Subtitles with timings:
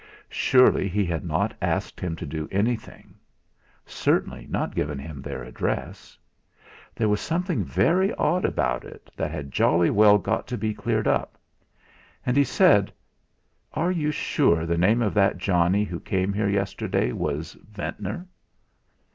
[0.31, 3.13] Surely he had not asked him to do anything;
[3.85, 6.17] certainly not given him their address.
[6.95, 11.07] There was something very odd about it that had jolly well got to be cleared
[11.07, 11.37] up!
[12.25, 12.91] And he said:
[13.75, 18.25] "Are you sure the name of that Johnny who came here yesterday was Ventnor?"